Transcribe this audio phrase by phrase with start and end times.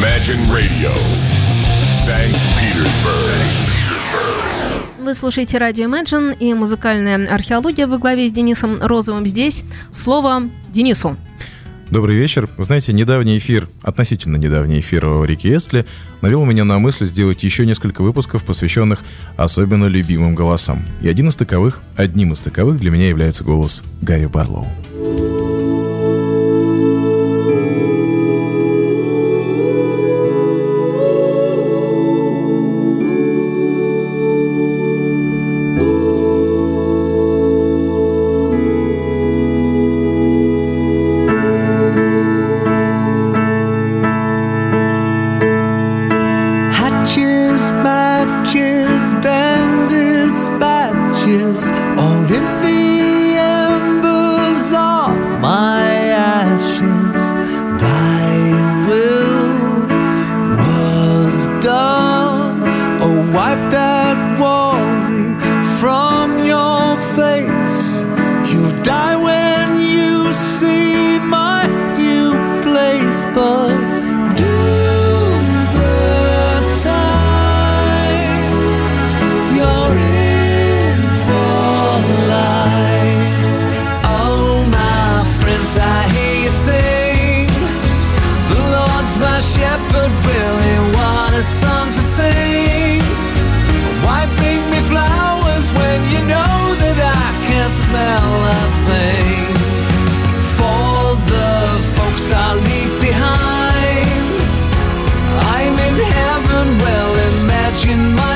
[0.00, 0.92] Imagine Radio,
[1.90, 2.36] St.
[2.58, 3.46] Petersburg.
[4.98, 9.26] Вы слушаете радио Imagine и музыкальная археология во главе с Денисом Розовым.
[9.26, 11.16] Здесь слово Денису.
[11.90, 12.46] Добрый вечер.
[12.58, 15.86] Вы знаете, недавний эфир, относительно недавний эфир о реке Эстли,
[16.20, 19.00] навел меня на мысль сделать еще несколько выпусков, посвященных
[19.38, 20.84] особенно любимым голосам.
[21.00, 24.66] И один из таковых, одним из таковых для меня является голос Гарри Барлоу.
[107.84, 108.35] In my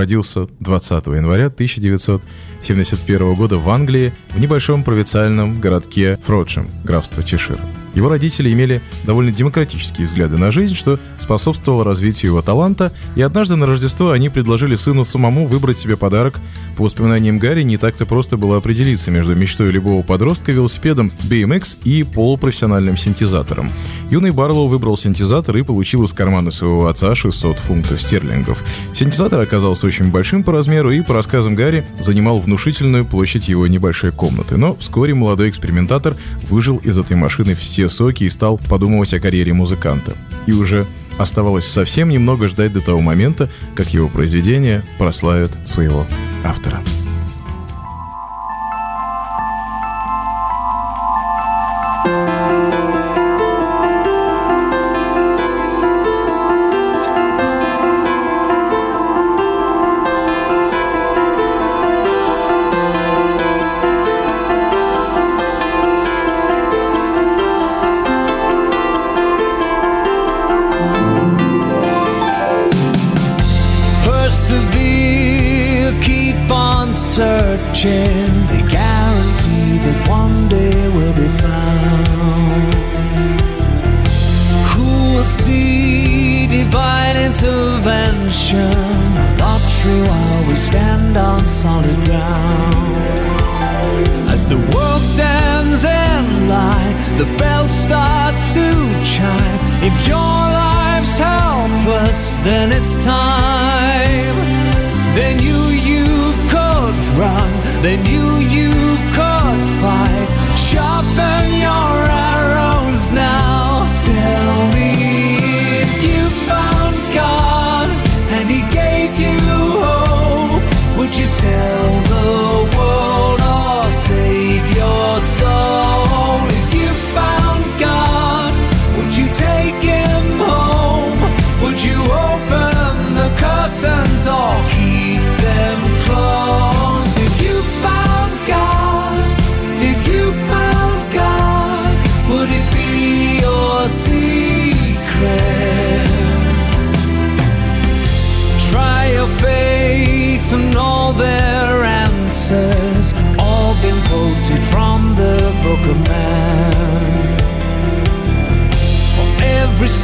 [0.00, 7.58] родился 20 января 1971 года в Англии в небольшом провинциальном городке Фродшем, графство Чешир.
[7.94, 13.56] Его родители имели довольно демократические взгляды на жизнь, что способствовало развитию его таланта, и однажды
[13.56, 16.34] на Рождество они предложили сыну самому выбрать себе подарок.
[16.76, 22.04] По воспоминаниям Гарри, не так-то просто было определиться между мечтой любого подростка велосипедом BMX и
[22.04, 23.70] полупрофессиональным синтезатором.
[24.10, 28.62] Юный Барлоу выбрал синтезатор и получил из кармана своего отца 600 фунтов стерлингов.
[28.94, 34.12] Синтезатор оказался очень большим по размеру и, по рассказам Гарри, занимал внушительную площадь его небольшой
[34.12, 34.56] комнаты.
[34.56, 36.14] Но вскоре молодой экспериментатор
[36.48, 40.12] выжил из этой машины все все соки и стал подумывать о карьере музыканта.
[40.46, 40.86] И уже
[41.16, 46.06] оставалось совсем немного ждать до того момента, как его произведения прославят своего
[46.44, 46.82] автора.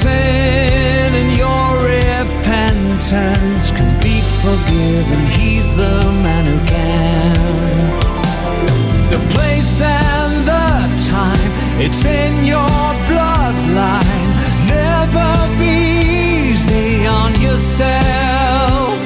[0.07, 5.21] sin and your repentance can be forgiven.
[5.39, 7.37] He's the man who can.
[9.15, 10.69] The place and the
[11.15, 11.51] time,
[11.85, 14.31] it's in your bloodline.
[14.79, 15.31] Never
[15.61, 15.77] be
[16.51, 18.97] easy on yourself.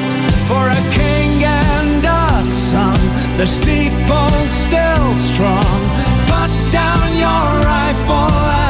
[0.48, 3.00] For a king and a son,
[3.38, 5.80] the steeple still strong.
[6.32, 8.69] Put down your rifle.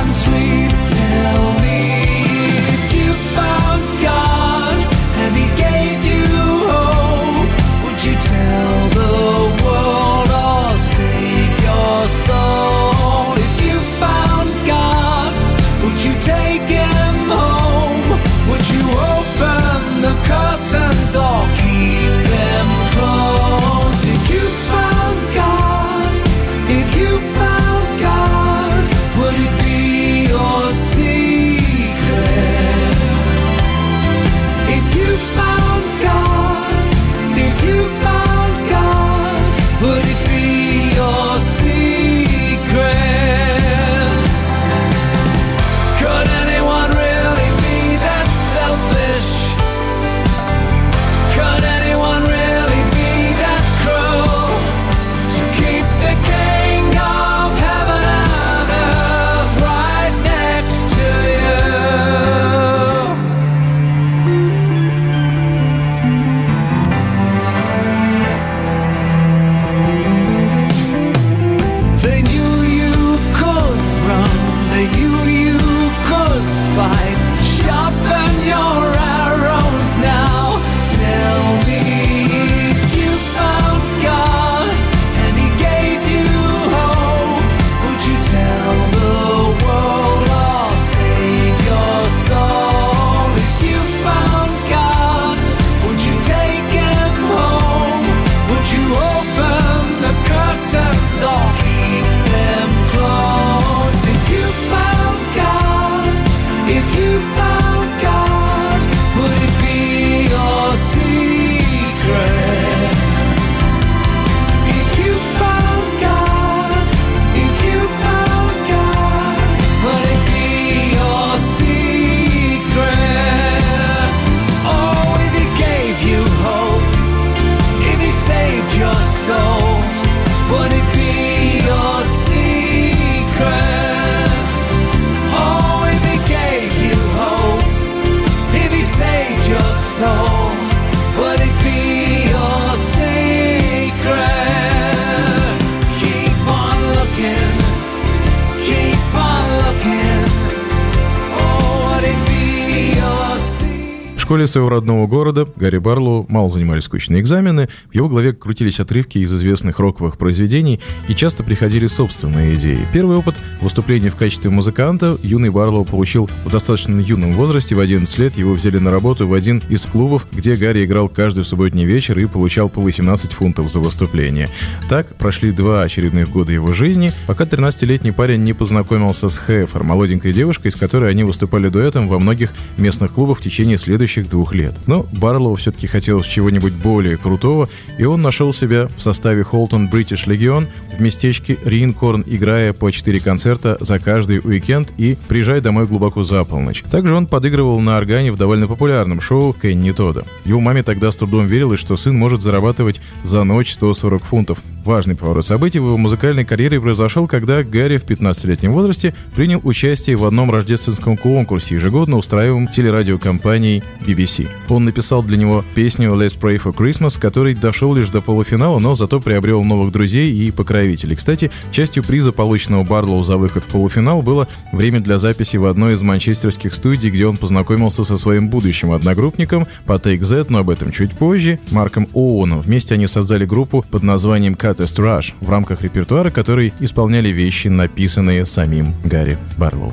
[154.30, 159.18] Школе своего родного города Гарри Барлоу мало занимали скучные экзамены, в его голове крутились отрывки
[159.18, 162.86] из известных роковых произведений и часто приходили собственные идеи.
[162.92, 168.18] Первый опыт выступления в качестве музыканта юный Барлоу получил в достаточно юном возрасте, в 11
[168.20, 172.16] лет его взяли на работу в один из клубов, где Гарри играл каждый субботний вечер
[172.16, 174.48] и получал по 18 фунтов за выступление.
[174.88, 180.32] Так прошли два очередных года его жизни, пока 13-летний парень не познакомился с Хефер, молоденькой
[180.32, 184.74] девушкой, с которой они выступали дуэтом во многих местных клубах в течение следующих двух лет.
[184.86, 190.26] Но Барлоу все-таки хотелось чего-нибудь более крутого, и он нашел себя в составе Холтон British
[190.26, 196.24] Legion в местечке Ринкорн, играя по 4 концерта за каждый уикенд и приезжая домой глубоко
[196.24, 196.82] за полночь.
[196.90, 200.24] Также он подыгрывал на органе в довольно популярном шоу Кенни Тода.
[200.44, 204.58] Его маме тогда с трудом верилось, что сын может зарабатывать за ночь 140 фунтов.
[204.84, 210.16] Важный поворот событий в его музыкальной карьере произошел, когда Гарри в 15-летнем возрасте принял участие
[210.16, 214.48] в одном рождественском конкурсе, ежегодно устраиваемом телерадиокомпанией BBC.
[214.68, 218.94] Он написал для него песню «Let's Pray for Christmas», который дошел лишь до полуфинала, но
[218.94, 221.16] зато приобрел новых друзей и покровителей.
[221.16, 225.94] Кстати, частью приза, полученного Барлоу за выход в полуфинал, было время для записи в одной
[225.94, 230.70] из манчестерских студий, где он познакомился со своим будущим одногруппником по Take Z, но об
[230.70, 232.60] этом чуть позже, Марком Оуэном.
[232.60, 238.46] Вместе они создали группу под названием Catest Rush в рамках репертуара, который исполняли вещи, написанные
[238.46, 239.92] самим Гарри Барлоу.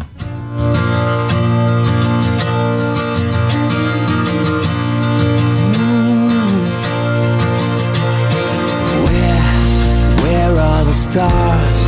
[11.17, 11.83] Stars,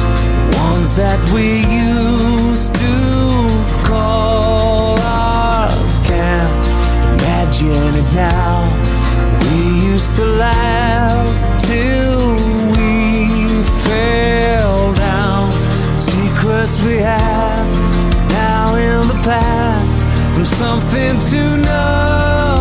[0.57, 2.95] ones that we used to
[3.85, 5.99] call ours.
[5.99, 6.65] Can't
[7.13, 8.65] imagine it now.
[9.43, 11.29] We used to laugh
[11.61, 12.33] till
[12.73, 15.45] we fell down.
[15.95, 17.65] Secrets we had
[18.29, 20.01] now in the past,
[20.33, 22.58] from something to nothing.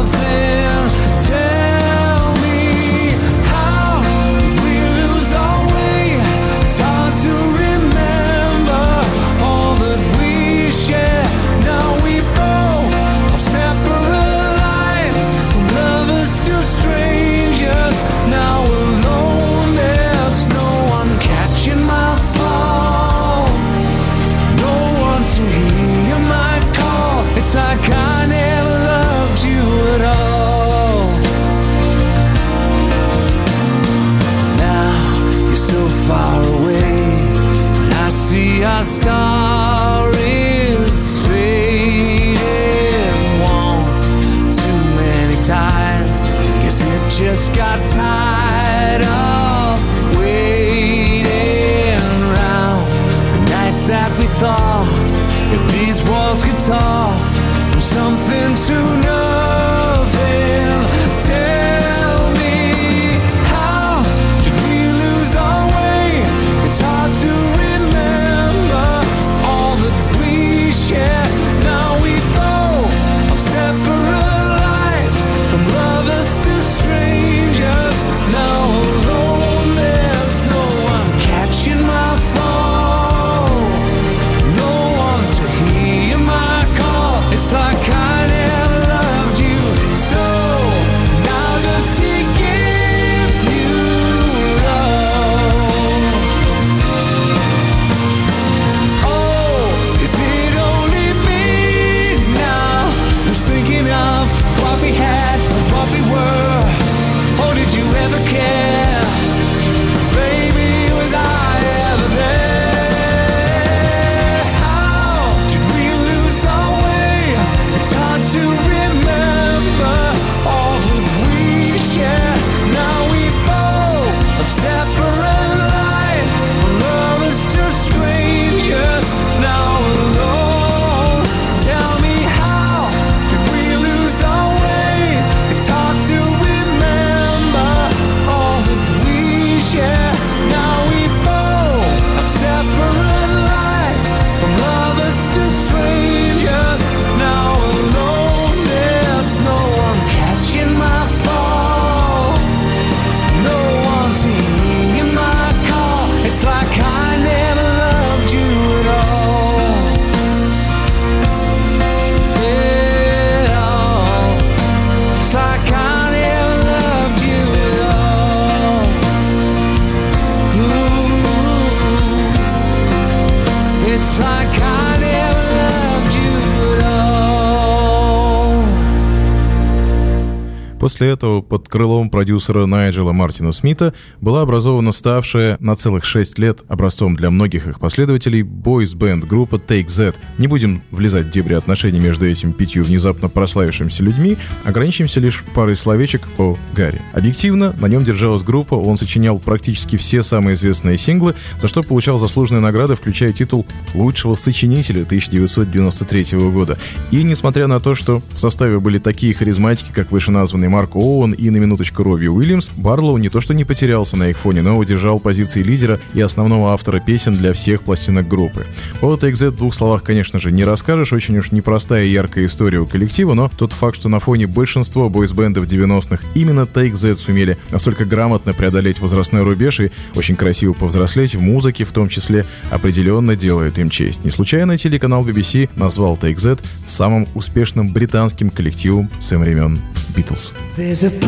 [181.58, 187.30] Под крылом продюсера Найджела Мартина Смита была образована ставшая на целых шесть лет образцом для
[187.30, 190.14] многих их последователей бойс-бенд группа Take Z.
[190.38, 195.74] Не будем влезать в дебри отношений между этими пятью внезапно прославившимися людьми, ограничимся лишь парой
[195.74, 197.00] словечек о Гарри.
[197.12, 202.20] Объективно, на нем держалась группа, он сочинял практически все самые известные синглы, за что получал
[202.20, 206.78] заслуженные награды, включая титул лучшего сочинителя 1993 года.
[207.10, 211.47] И несмотря на то, что в составе были такие харизматики, как вышеназванный Марк Оуэн и
[211.50, 215.20] на минуточку Робби Уильямс, Барлоу не то что не потерялся на их фоне, но удержал
[215.20, 218.66] позиции лидера и основного автора песен для всех пластинок группы.
[219.00, 222.78] По TXZ в двух словах, конечно же, не расскажешь, очень уж непростая и яркая история
[222.78, 227.56] у коллектива, но тот факт, что на фоне большинства бойсбендов 90-х именно Take Z сумели
[227.70, 233.36] настолько грамотно преодолеть возрастной рубеж и очень красиво повзрослеть в музыке в том числе, определенно
[233.36, 234.24] делает им честь.
[234.24, 239.78] Не случайно телеканал BBC назвал Take Z самым успешным британским коллективом со времен
[240.16, 240.52] Beatles.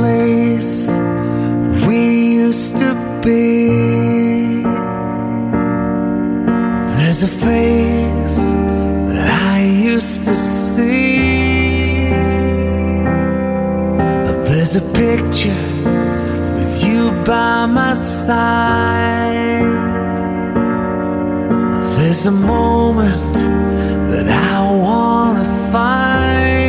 [0.00, 0.96] Place
[1.86, 2.00] we
[2.44, 2.90] used to
[3.24, 4.62] be.
[6.96, 8.38] There's a face
[9.12, 9.58] that I
[9.92, 12.08] used to see.
[14.48, 15.64] There's a picture
[16.56, 19.68] with you by my side.
[21.96, 23.34] There's a moment
[24.12, 26.59] that I wanna find.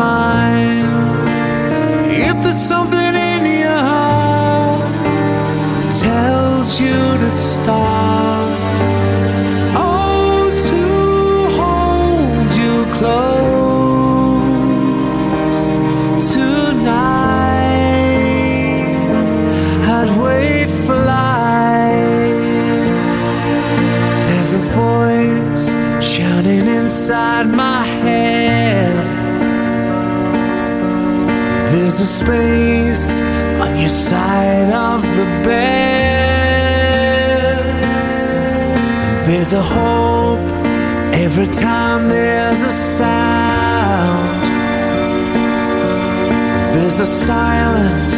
[0.00, 0.29] smile.
[32.20, 33.06] Space
[33.62, 35.70] on your side of the bed.
[39.06, 40.46] And there's a hope
[41.26, 44.40] every time there's a sound.
[46.74, 48.10] There's a silence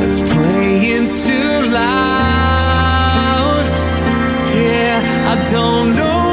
[0.00, 3.66] that's playing too loud.
[4.56, 6.23] Yeah, I don't know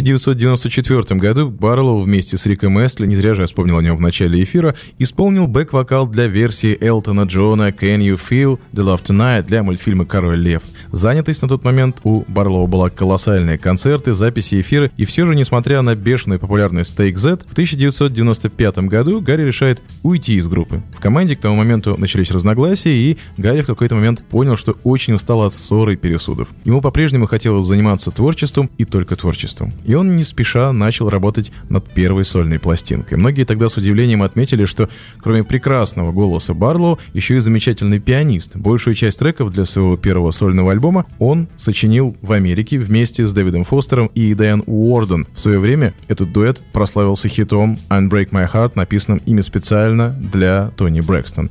[0.00, 4.00] 1994 году Барлоу вместе с Риком Эстли, не зря же я вспомнил о нем в
[4.00, 9.62] начале эфира, исполнил бэк-вокал для версии Элтона Джона «Can You Feel The Love Tonight» для
[9.62, 10.62] мультфильма «Король Лев».
[10.92, 13.58] Занятость на тот момент у Барлоу была колоссальная.
[13.58, 14.90] Концерты, записи, эфиры.
[14.96, 20.36] И все же, несмотря на бешеную популярность Take Z, в 1995 году Гарри решает уйти
[20.36, 20.80] из группы.
[20.96, 25.14] В команде к тому моменту начались разногласия, и Гарри в какой-то момент понял, что очень
[25.14, 26.48] устал от ссоры и пересудов.
[26.64, 29.72] Ему по-прежнему хотелось заниматься творчеством и только творчеством.
[29.88, 33.16] И он не спеша начал работать над первой сольной пластинкой.
[33.16, 38.54] Многие тогда с удивлением отметили, что кроме прекрасного голоса Барлоу, еще и замечательный пианист.
[38.54, 43.64] Большую часть треков для своего первого сольного альбома он сочинил в Америке вместе с Дэвидом
[43.64, 45.26] Фостером и Дайан Уорден.
[45.34, 51.00] В свое время этот дуэт прославился хитом «Unbreak My Heart», написанным ими специально для Тони
[51.00, 51.48] Брэкстон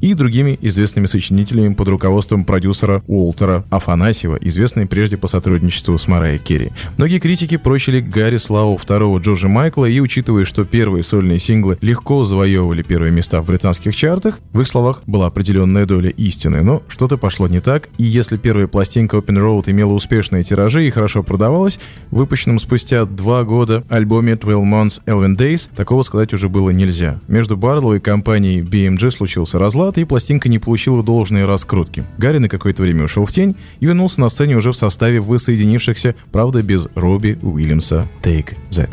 [0.00, 6.38] и другими известными сочинителями под руководством продюсера Уолтера Афанасьева, известный прежде по сотрудничеству с Марайей
[6.38, 6.70] Керри.
[6.96, 12.24] Многие критики прочили Гарри славу второго Джорджа Майкла, и учитывая, что первые сольные синглы легко
[12.24, 16.62] завоевывали первые места в британских чартах, в их словах была определенная доля истины.
[16.62, 20.90] Но что-то пошло не так, и если первая пластинка Open Road имела успешные тиражи и
[20.90, 21.78] хорошо продавалась,
[22.10, 27.18] в выпущенном спустя два года альбоме 12 Months Elven Days такого сказать уже было нельзя.
[27.28, 32.04] Между Барлоу и компанией BMG случился разлад, и пластинка не получила должной раскрутки.
[32.18, 36.14] Гарри на какое-то время ушел в тень и вернулся на сцене уже в составе воссоединившихся,
[36.32, 38.90] правда, без Робби Уильямса Take That.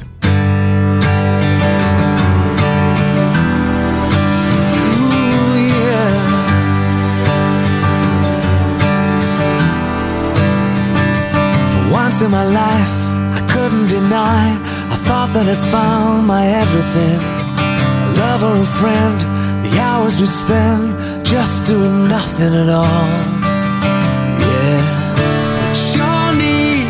[12.15, 12.95] In my life,
[13.35, 14.57] I couldn't deny.
[14.89, 17.19] I thought that I'd found my everything.
[17.19, 19.34] A lover, a friend,
[19.79, 23.09] hours we'd spend just doing nothing at all.
[24.39, 24.81] Yeah,
[25.57, 26.87] but your need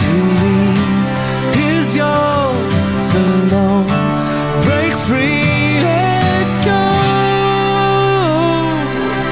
[0.00, 1.06] to leave
[1.72, 3.88] is yours alone.
[4.66, 6.84] Break free, let go.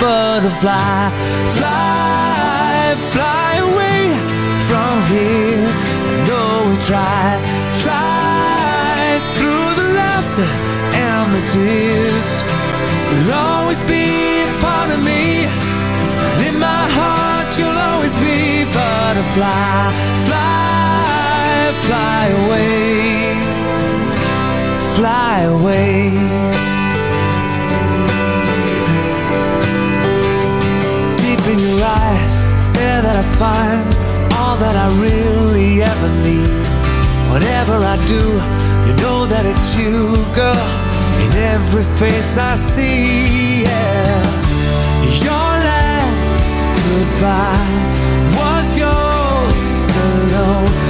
[0.00, 1.10] Butterfly,
[1.56, 4.02] fly, fly away
[4.68, 5.70] from here.
[6.08, 7.38] I know we tried,
[7.84, 10.50] tried through the laughter
[11.06, 11.99] and the tears.
[19.40, 19.92] Butterfly.
[20.26, 23.34] Fly, fly away.
[24.96, 26.10] Fly away.
[31.22, 33.82] Deep in your eyes, it's there that I find
[34.38, 36.66] all that I really ever need.
[37.32, 38.24] Whatever I do,
[38.86, 39.96] you know that it's you,
[40.34, 40.68] girl.
[41.24, 44.40] In every face I see, yeah.
[45.22, 47.99] Your last goodbye
[50.40, 50.89] know.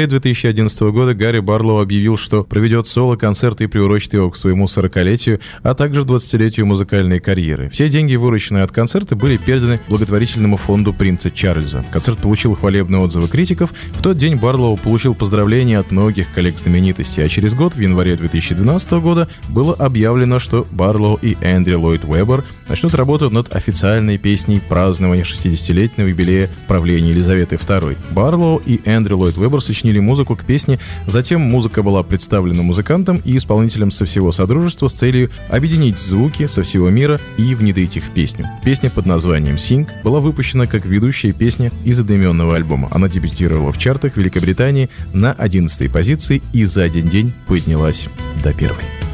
[0.00, 5.40] Январе 2011 года Гарри Барлоу объявил, что проведет соло-концерт и приурочит его к своему 40-летию,
[5.62, 7.68] а также 20-летию музыкальной карьеры.
[7.70, 11.84] Все деньги, вырученные от концерта, были переданы благотворительному фонду принца Чарльза.
[11.92, 13.72] Концерт получил хвалебные отзывы критиков.
[13.92, 18.16] В тот день Барлоу получил поздравления от многих коллег знаменитостей, а через год, в январе
[18.16, 24.60] 2012 года, было объявлено, что Барлоу и Эндрю Ллойд Уэббер начнут работу над официальной песней
[24.66, 27.96] празднования 60-летнего юбилея правления Елизаветы II.
[28.12, 33.36] Барлоу и Эндрю Ллойд Вебер сочинили музыку к песне, затем музыка была представлена музыкантам и
[33.36, 38.10] исполнителям со всего Содружества с целью объединить звуки со всего мира и внедрить их в
[38.10, 38.46] песню.
[38.64, 42.88] Песня под названием «Sing» была выпущена как ведущая песня из одноименного альбома.
[42.92, 48.08] Она дебютировала в чартах Великобритании на 11 позиции и за один день поднялась
[48.44, 49.09] до первой.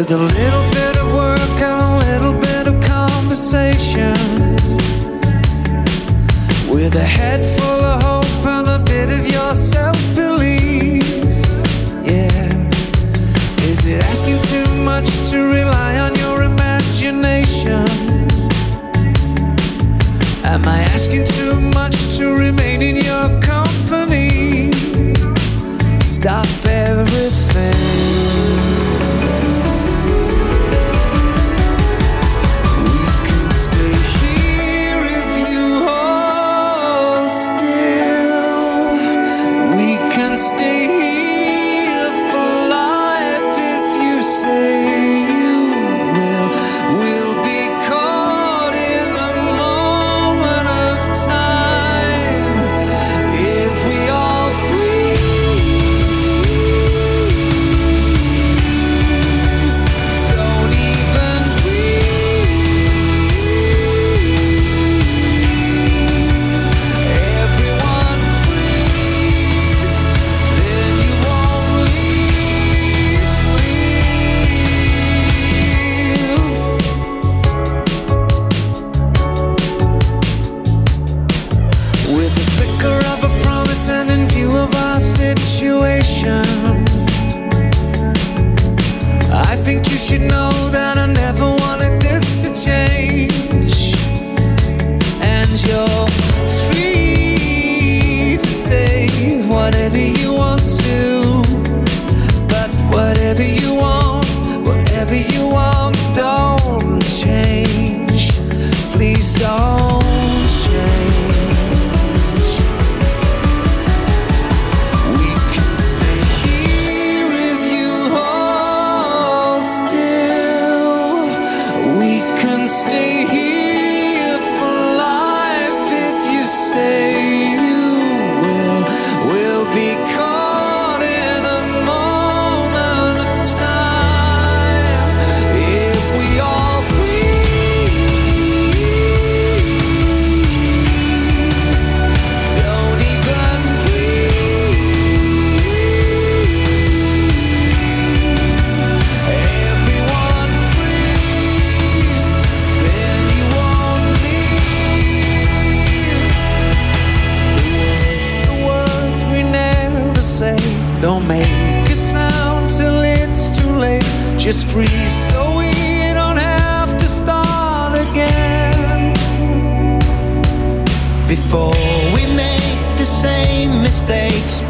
[0.00, 4.16] With a little bit of work and a little bit of conversation.
[6.72, 11.04] With a head full of hope and a bit of your self belief.
[12.02, 12.48] Yeah.
[13.68, 17.84] Is it asking too much to rely on your imagination?
[20.44, 24.72] Am I asking too much to remain in your company?
[26.02, 28.19] Stop everything.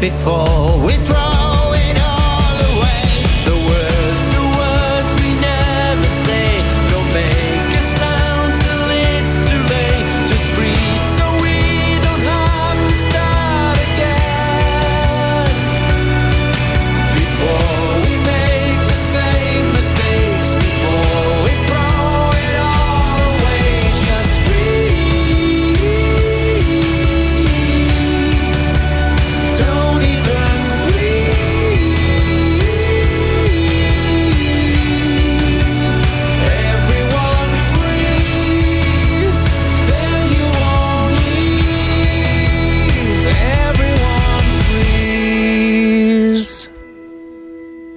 [0.01, 0.83] Before.
[0.83, 1.30] We throw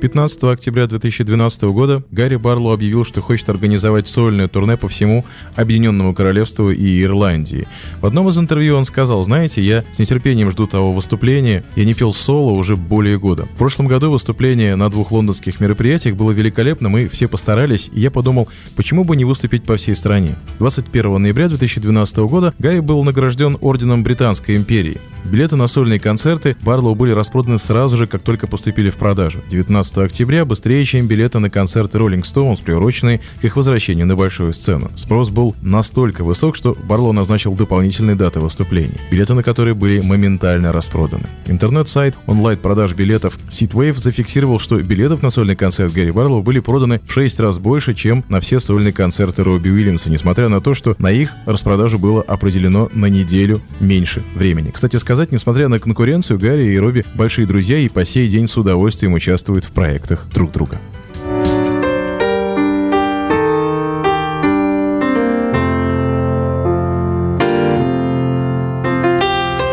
[0.04, 5.24] 15 октября 2012 года Гарри Барлоу объявил, что хочет организовать сольное турне по всему
[5.56, 7.66] Объединенному Королевству и Ирландии.
[8.02, 11.94] В одном из интервью он сказал, знаете, я с нетерпением жду того выступления, я не
[11.94, 13.44] пел соло уже более года.
[13.54, 18.10] В прошлом году выступление на двух лондонских мероприятиях было великолепно, мы все постарались, и я
[18.10, 20.36] подумал, почему бы не выступить по всей стране.
[20.58, 24.98] 21 ноября 2012 года Гарри был награжден Орденом Британской империи.
[25.24, 29.40] Билеты на сольные концерты Барлоу были распроданы сразу же, как только поступили в продажу.
[29.48, 34.52] 19 октября быстрее, чем билеты на концерты Rolling Stones, приуроченные к их возвращению на большую
[34.52, 34.90] сцену.
[34.96, 40.72] Спрос был настолько высок, что Барлоу назначил дополнительные даты выступлений, билеты на которые были моментально
[40.72, 41.24] распроданы.
[41.46, 47.12] Интернет-сайт онлайн-продаж билетов Seatwave зафиксировал, что билетов на сольный концерт Гэри Барлоу были проданы в
[47.12, 51.11] 6 раз больше, чем на все сольные концерты Робби Уильямса, несмотря на то, что на
[51.11, 54.70] их распродажу было определено на неделю меньше времени.
[54.70, 58.57] Кстати сказать, несмотря на конкуренцию, Гарри и Робби большие друзья и по сей день с
[58.57, 60.77] удовольствием участвуют в проектах друг друга.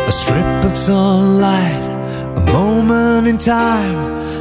[0.07, 1.81] A strip of sunlight,
[2.37, 3.99] a moment in time,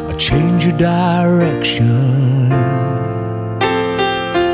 [0.08, 2.50] a change of direction.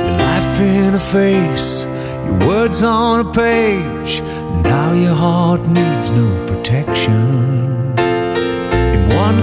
[0.07, 1.87] Your life in a face,
[2.27, 4.23] your words on a page.
[4.63, 7.93] Now your heart needs no protection.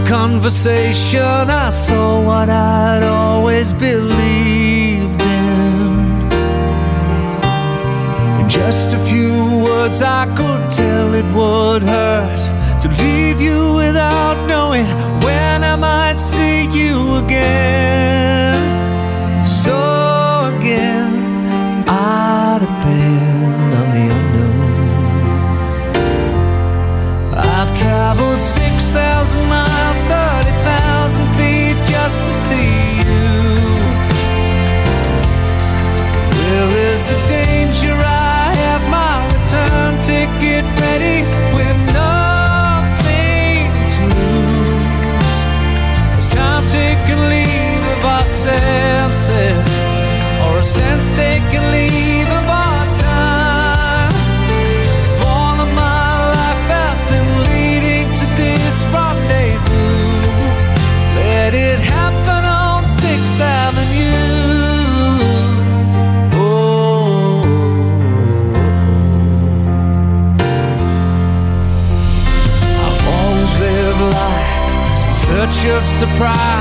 [0.07, 6.31] Conversation, I saw what I'd always believed in.
[8.40, 14.47] In just a few words, I could tell it would hurt to leave you without
[14.47, 14.87] knowing
[15.23, 18.61] when I might see you again.
[19.45, 19.75] So
[20.55, 24.75] again, I depend on the unknown.
[27.37, 29.24] I've traveled 6,000
[76.07, 76.54] surprise.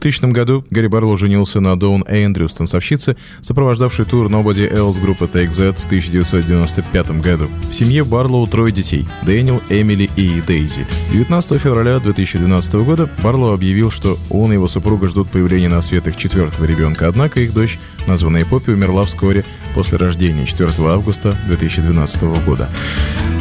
[0.00, 5.50] 2000 году Гарри Барлоу женился на Доун Эндрюс, танцовщице, сопровождавшей тур Nobody Else группы Take
[5.50, 7.48] That в 1995 году.
[7.70, 10.86] В семье Барлоу трое детей– Дэниел, Эмили и Дейзи.
[11.12, 16.08] 19 февраля 2012 года Барлоу объявил, что он и его супруга ждут появления на свет
[16.08, 19.44] их четвертого ребенка, однако их дочь, названная Поппи, умерла вскоре
[19.74, 22.70] после рождения 4 августа 2012 года.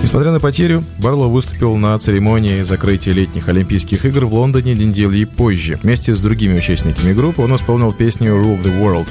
[0.01, 5.77] Несмотря на потерю, Барлоу выступил на церемонии закрытия летних Олимпийских игр в Лондоне недели позже.
[5.83, 9.07] Вместе с другими участниками группы он исполнил песню «Rule the World».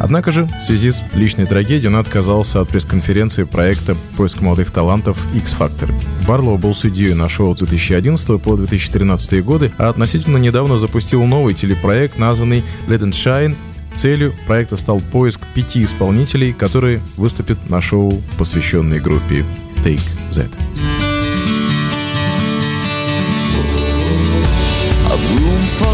[0.00, 5.18] Однако же, в связи с личной трагедией, он отказался от пресс-конференции проекта «Поиск молодых талантов
[5.34, 5.92] X Factor».
[6.26, 11.54] Барлоу был судьей на шоу с 2011 по 2013 годы, а относительно недавно запустил новый
[11.54, 13.56] телепроект, названный «Let and Shine»,
[13.98, 19.44] Целью проекта стал поиск пяти исполнителей, которые выступят на шоу, посвященной группе
[19.82, 20.50] Take That.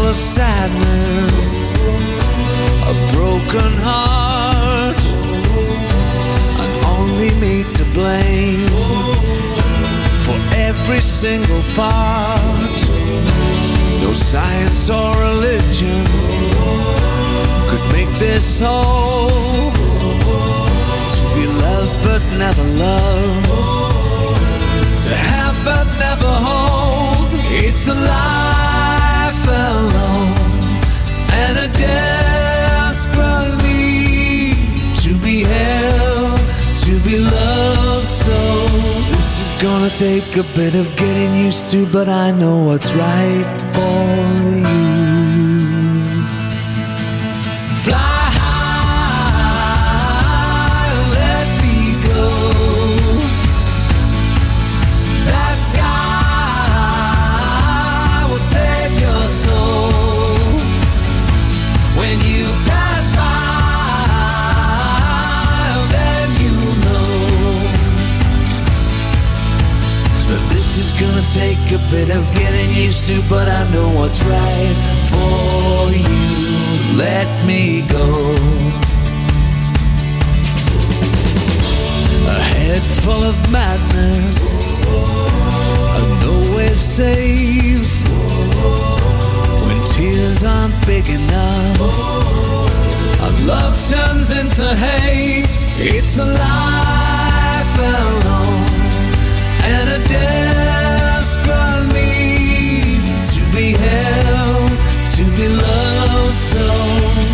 [0.07, 5.01] Of sadness, a broken heart,
[6.61, 8.69] and only me to blame
[10.25, 12.77] for every single part.
[14.01, 16.05] No science or religion
[17.69, 19.71] could make this whole.
[21.15, 23.45] To be loved but never loved,
[25.05, 27.29] to have but never hold.
[27.49, 28.64] It's a life
[31.85, 34.57] and a desperate need
[35.03, 36.39] to be held,
[36.85, 38.11] to be loved.
[38.11, 38.37] So
[39.11, 43.47] this is gonna take a bit of getting used to, but I know what's right
[43.73, 44.74] for you.
[71.35, 74.75] Take a bit of getting used to, but I know what's right
[75.11, 76.95] for you.
[76.95, 78.07] Let me go.
[82.31, 84.79] A head full of madness,
[85.97, 87.91] and nowhere safe.
[89.65, 91.99] When tears aren't big enough,
[93.25, 95.53] and love turns into hate.
[95.77, 98.69] It's a life alone,
[99.67, 100.74] and a desperate
[106.35, 106.59] So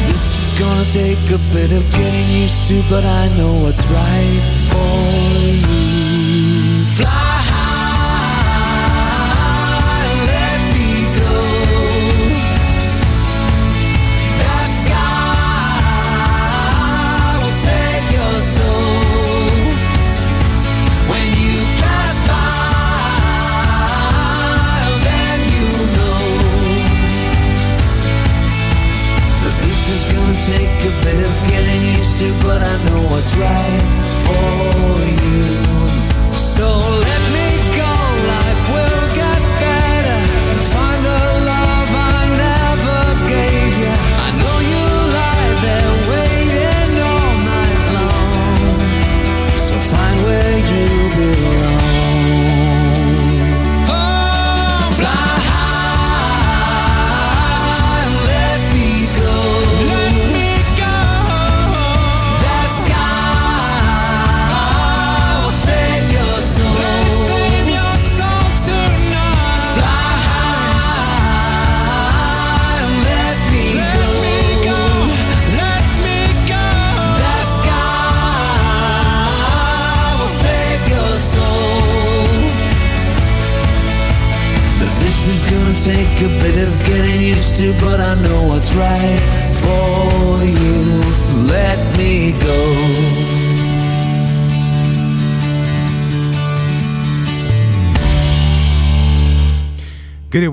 [0.07, 4.41] this is gonna take a bit of getting used to, but I know what's right
[4.69, 4.93] for
[5.67, 6.85] you.
[6.97, 7.40] Fly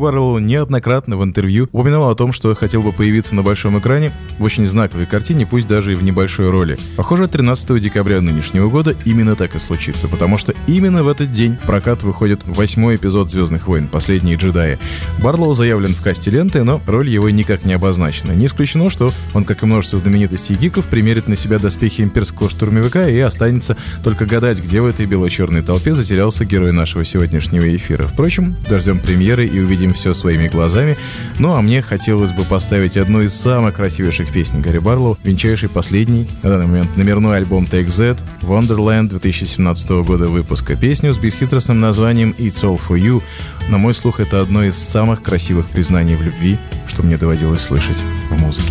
[0.09, 4.12] Гэри Баррелл неоднократно в интервью упоминал о том, что хотел бы появиться на большом экране
[4.39, 6.76] в очень знаковой картине, пусть даже и в небольшой роли.
[6.97, 11.57] Похоже, 13 декабря нынешнего года именно так и случится, потому что именно в этот день
[11.57, 13.89] в прокат выходит восьмой эпизод «Звездных войн.
[13.89, 14.78] Последние джедаи».
[15.18, 18.32] Барлоу заявлен в касте ленты, но роль его никак не обозначена.
[18.32, 23.09] Не исключено, что он, как и множество знаменитостей гиков, примерит на себя доспехи имперского штурмовика
[23.09, 28.05] и останется только гадать, где в этой бело-черной толпе затерялся герой нашего сегодняшнего эфира.
[28.05, 30.95] Впрочем, дождем премьеры и увидим все своими глазами.
[31.39, 36.29] Ну а мне хотелось бы поставить одну из самых красивейших песен Гарри Барлоу, венчайший последний,
[36.43, 40.76] на данный момент номерной альбом Take Z, Wonderland 2017 года выпуска.
[40.76, 43.22] Песню с бесхитростным названием It's All For You.
[43.70, 48.03] На мой слух, это одно из самых красивых признаний в любви, что мне доводилось слышать
[48.31, 48.68] в музыке.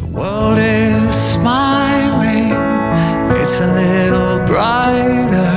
[0.00, 1.36] The world is
[3.44, 5.52] it's a little brighter.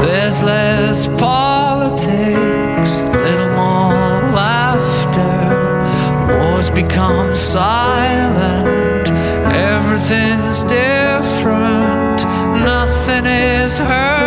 [0.00, 3.47] There's less politics, little
[6.58, 9.08] Wars become silent,
[9.46, 12.24] everything's different,
[12.64, 14.17] nothing is hurting,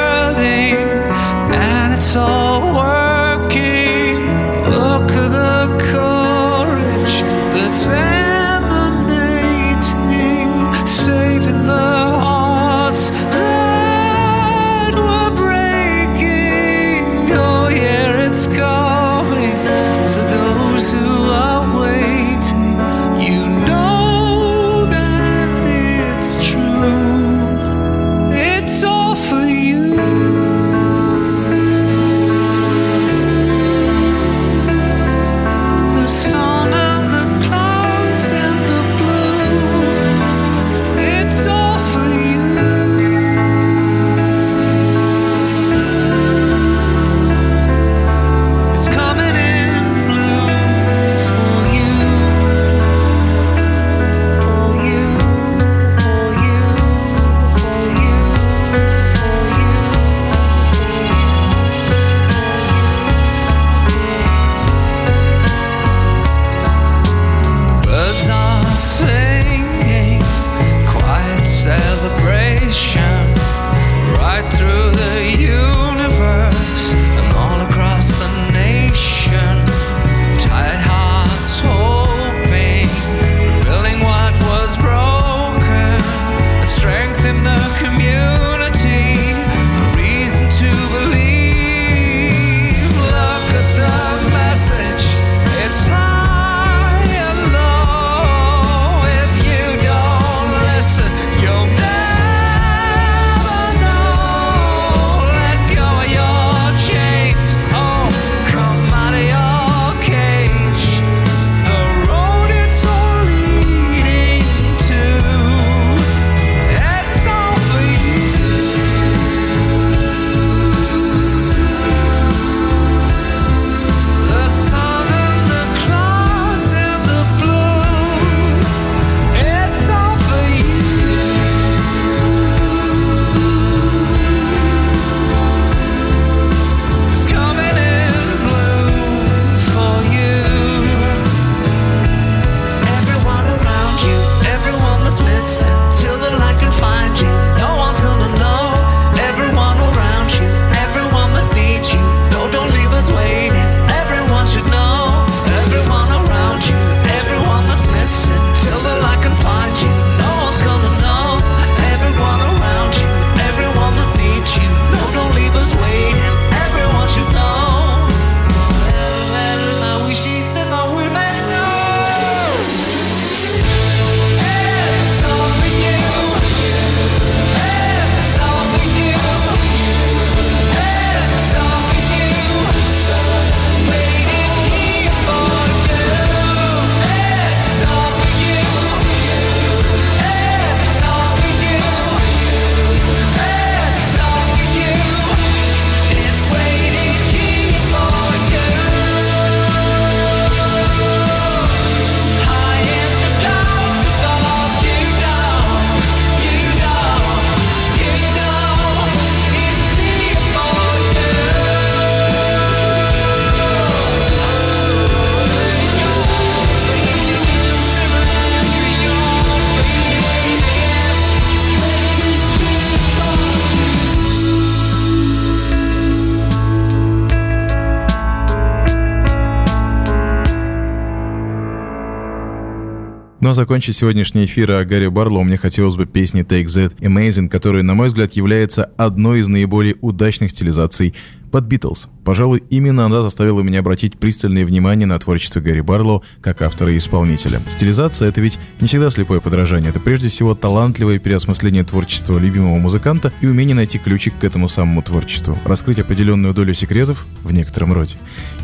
[233.51, 237.83] А закончить сегодняшний эфир о Гарри Барлоу мне хотелось бы песни Take That Amazing, которая,
[237.83, 241.13] на мой взгляд, является одной из наиболее удачных стилизаций
[241.51, 242.07] под Битлз.
[242.23, 246.97] Пожалуй, именно она заставила меня обратить пристальное внимание на творчество Гарри Барлоу как автора и
[246.97, 247.59] исполнителя.
[247.69, 253.31] Стилизация— это ведь не всегда слепое подражание, это прежде всего талантливое переосмысление творчества любимого музыканта
[253.41, 258.15] и умение найти ключик к этому самому творчеству, раскрыть определенную долю секретов в некотором роде.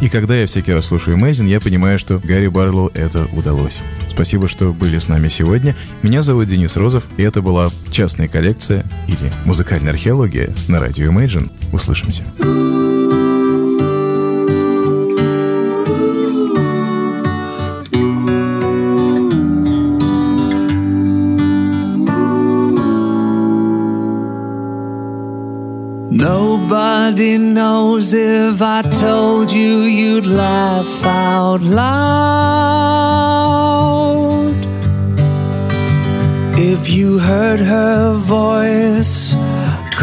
[0.01, 3.79] И когда я всякий раз слушаю Мэйзин, я понимаю, что Гарри Барлоу это удалось.
[4.09, 5.75] Спасибо, что были с нами сегодня.
[6.01, 11.51] Меня зовут Денис Розов, и это была частная коллекция или музыкальная археология на радио Imagine.
[11.71, 12.23] Услышимся.
[26.09, 32.37] Nobody knows if I told you you'd laugh out loud.
[36.57, 39.35] If you heard her voice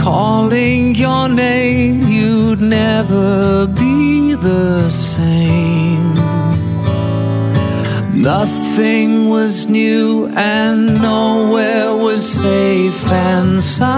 [0.04, 6.12] calling your name, you'd never be the same.
[8.12, 13.88] Nothing was new and nowhere was safe and sound.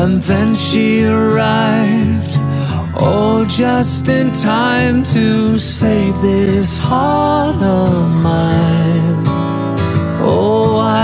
[0.00, 2.34] And then she arrived,
[2.96, 8.83] oh, just in time to save this heart of mine.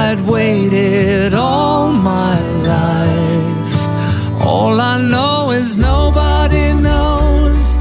[0.03, 2.37] I'd waited all my
[2.75, 3.77] life.
[4.41, 7.77] All I know is nobody knows.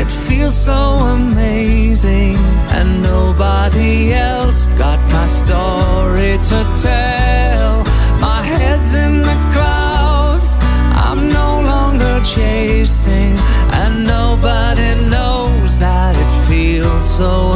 [0.00, 0.80] It feels so
[1.18, 2.36] amazing,
[2.76, 6.58] and nobody else got my story to
[6.88, 7.84] tell.
[8.20, 10.58] My head's in the clouds,
[11.06, 13.34] I'm no longer chasing,
[13.80, 17.51] and nobody knows that it feels so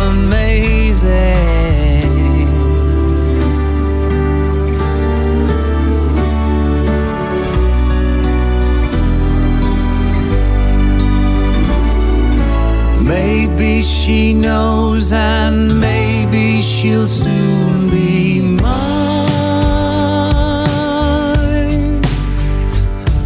[16.76, 18.66] she'll soon be mine.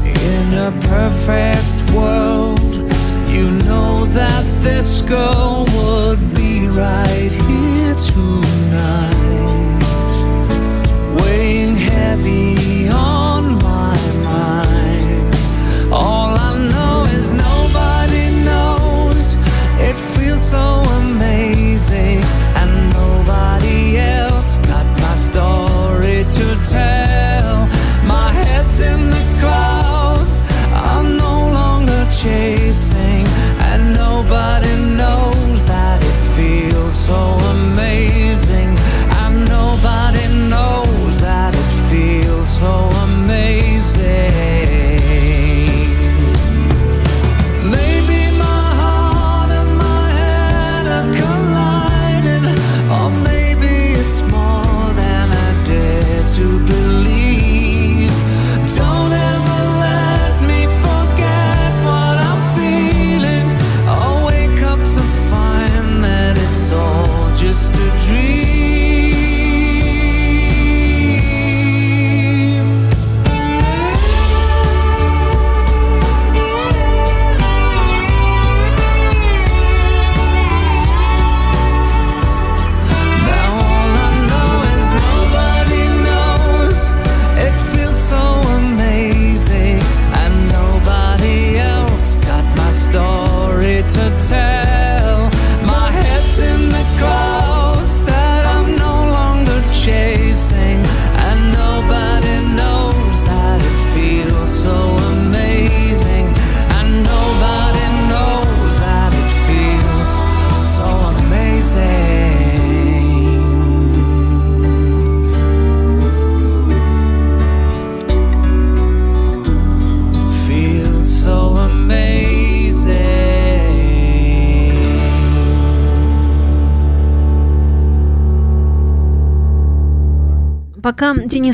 [0.05, 2.75] In a perfect world,
[3.29, 5.50] you know that this girl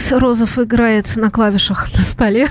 [0.09, 2.49] Денис Розов играет на клавишах на столе,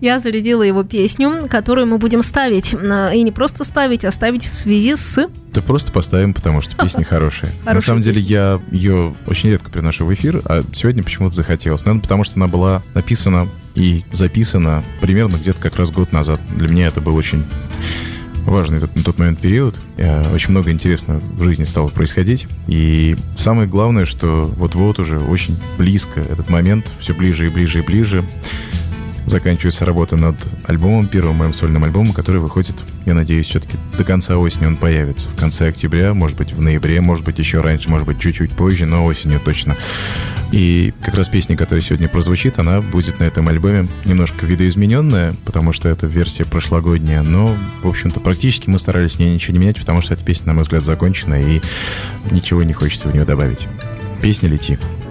[0.00, 2.72] я зарядила его песню, которую мы будем ставить.
[2.72, 5.28] На- И не просто ставить, а ставить в связи с...
[5.52, 7.50] Да просто поставим, потому что песня хорошая.
[7.66, 11.82] На самом деле я ее очень редко приношу в эфир, а сегодня почему-то захотелось.
[11.84, 16.40] Наверное, потому что она была написана и записана примерно где-то как раз год назад.
[16.56, 17.44] Для меня это был очень
[18.46, 19.78] важный тот, на тот момент период.
[19.96, 22.46] Э, Очень много интересного в жизни стало происходить.
[22.68, 27.82] И самое главное, что вот-вот уже очень близко этот момент, все ближе и ближе и
[27.82, 28.24] ближе.
[29.26, 32.76] Заканчивается работа над альбомом, первым моим сольным альбомом, который выходит,
[33.06, 35.28] я надеюсь, все-таки до конца осени он появится.
[35.30, 38.86] В конце октября, может быть, в ноябре, может быть, еще раньше, может быть, чуть-чуть позже,
[38.86, 39.76] но осенью точно.
[40.52, 45.72] И как раз песня, которая сегодня прозвучит, она будет на этом альбоме немножко видоизмененная, потому
[45.72, 49.78] что это версия прошлогодняя, но, в общем-то, практически мы старались в ней ничего не менять,
[49.78, 51.60] потому что эта песня, на мой взгляд, закончена, и
[52.30, 53.66] ничего не хочется в нее добавить.
[54.22, 54.72] Песня «Лети».
[54.72, 55.05] Лети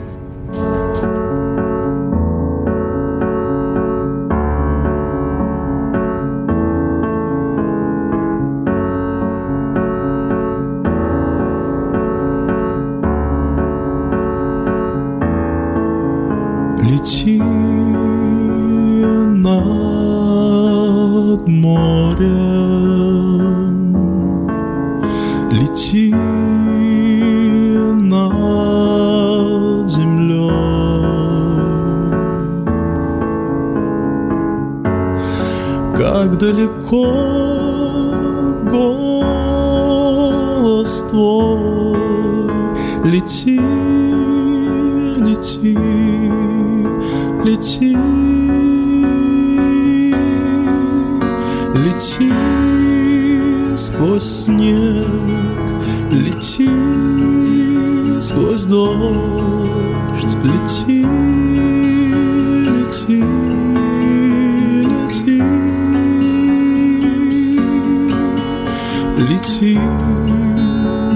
[69.62, 69.80] лети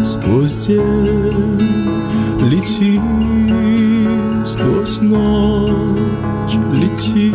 [0.04, 1.60] сквозь день,
[2.42, 3.02] лети
[4.46, 7.34] сквозь ночь, лети,